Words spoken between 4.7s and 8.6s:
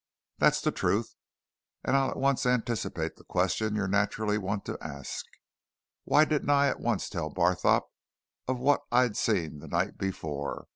ask. Why didn't I at once tell Barthorpe of